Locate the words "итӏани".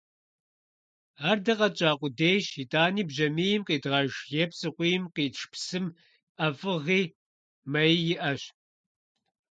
2.63-3.03